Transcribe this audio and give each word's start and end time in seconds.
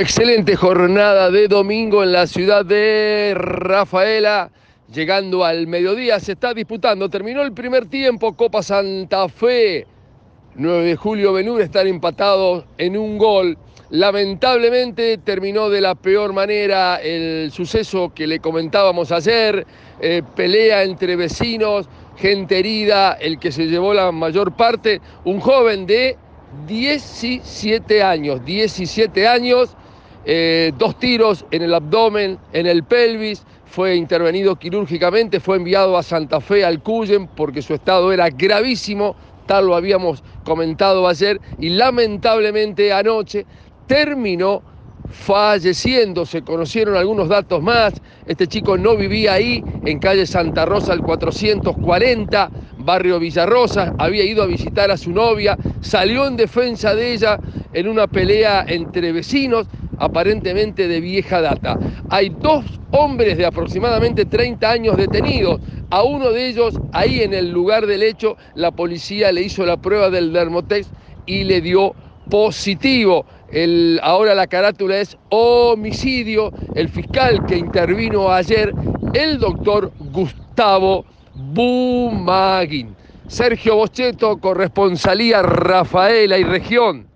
Excelente 0.00 0.54
jornada 0.54 1.28
de 1.28 1.48
domingo 1.48 2.04
en 2.04 2.12
la 2.12 2.28
ciudad 2.28 2.64
de 2.64 3.32
Rafaela. 3.34 4.48
Llegando 4.94 5.44
al 5.44 5.66
mediodía 5.66 6.20
se 6.20 6.32
está 6.32 6.54
disputando. 6.54 7.08
Terminó 7.08 7.42
el 7.42 7.52
primer 7.52 7.86
tiempo. 7.86 8.36
Copa 8.36 8.62
Santa 8.62 9.28
Fe. 9.28 9.88
9 10.54 10.84
de 10.84 10.94
julio 10.94 11.32
Benur 11.32 11.60
están 11.60 11.88
empatados 11.88 12.64
en 12.78 12.96
un 12.96 13.18
gol. 13.18 13.58
Lamentablemente 13.90 15.18
terminó 15.18 15.68
de 15.68 15.80
la 15.80 15.96
peor 15.96 16.32
manera 16.32 17.00
el 17.02 17.50
suceso 17.50 18.12
que 18.14 18.28
le 18.28 18.38
comentábamos 18.38 19.10
ayer. 19.10 19.66
Eh, 20.00 20.22
pelea 20.36 20.84
entre 20.84 21.16
vecinos, 21.16 21.88
gente 22.16 22.60
herida, 22.60 23.14
el 23.14 23.40
que 23.40 23.50
se 23.50 23.66
llevó 23.66 23.92
la 23.92 24.12
mayor 24.12 24.54
parte, 24.54 25.00
un 25.24 25.40
joven 25.40 25.86
de 25.86 26.16
17 26.68 28.00
años, 28.00 28.44
17 28.44 29.26
años, 29.26 29.76
eh, 30.30 30.72
dos 30.76 30.98
tiros 30.98 31.46
en 31.50 31.62
el 31.62 31.72
abdomen, 31.72 32.38
en 32.52 32.66
el 32.66 32.84
pelvis, 32.84 33.46
fue 33.64 33.96
intervenido 33.96 34.56
quirúrgicamente, 34.56 35.40
fue 35.40 35.56
enviado 35.56 35.96
a 35.96 36.02
Santa 36.02 36.38
Fe 36.42 36.66
al 36.66 36.82
Cuyen 36.82 37.28
porque 37.28 37.62
su 37.62 37.72
estado 37.72 38.12
era 38.12 38.28
gravísimo, 38.28 39.16
tal 39.46 39.68
lo 39.68 39.74
habíamos 39.74 40.22
comentado 40.44 41.08
ayer, 41.08 41.40
y 41.58 41.70
lamentablemente 41.70 42.92
anoche 42.92 43.46
terminó 43.86 44.62
falleciendo. 45.10 46.26
Se 46.26 46.42
conocieron 46.42 46.96
algunos 46.96 47.28
datos 47.28 47.62
más. 47.62 47.94
Este 48.26 48.46
chico 48.46 48.76
no 48.76 48.96
vivía 48.96 49.34
ahí, 49.34 49.64
en 49.84 49.98
calle 49.98 50.26
Santa 50.26 50.66
Rosa, 50.66 50.92
el 50.92 51.00
440, 51.00 52.50
barrio 52.78 53.18
Villarrosa. 53.18 53.94
Había 53.98 54.24
ido 54.24 54.42
a 54.42 54.46
visitar 54.46 54.90
a 54.90 54.96
su 54.96 55.10
novia, 55.10 55.56
salió 55.80 56.26
en 56.26 56.36
defensa 56.36 56.94
de 56.94 57.14
ella 57.14 57.38
en 57.72 57.88
una 57.88 58.06
pelea 58.06 58.64
entre 58.68 59.12
vecinos, 59.12 59.66
aparentemente 59.98 60.88
de 60.88 61.00
vieja 61.00 61.40
data. 61.40 61.78
Hay 62.10 62.30
dos 62.30 62.64
hombres 62.90 63.36
de 63.36 63.46
aproximadamente 63.46 64.24
30 64.24 64.70
años 64.70 64.96
detenidos. 64.96 65.60
A 65.90 66.02
uno 66.02 66.30
de 66.30 66.48
ellos, 66.48 66.78
ahí 66.92 67.22
en 67.22 67.34
el 67.34 67.50
lugar 67.50 67.86
del 67.86 68.02
hecho, 68.02 68.36
la 68.54 68.70
policía 68.70 69.32
le 69.32 69.42
hizo 69.42 69.64
la 69.64 69.76
prueba 69.76 70.10
del 70.10 70.32
dermotex 70.32 70.90
y 71.26 71.44
le 71.44 71.60
dio 71.60 71.94
positivo. 72.30 73.24
Ahora 74.02 74.34
la 74.34 74.46
carátula 74.46 74.98
es 74.98 75.16
homicidio. 75.30 76.52
El 76.74 76.88
fiscal 76.88 77.44
que 77.46 77.56
intervino 77.56 78.30
ayer, 78.30 78.72
el 79.14 79.38
doctor 79.38 79.92
Gustavo 79.98 81.04
Bumagin. 81.34 82.94
Sergio 83.28 83.76
Bocheto, 83.76 84.38
corresponsalía 84.38 85.42
Rafaela 85.42 86.38
y 86.38 86.44
región. 86.44 87.06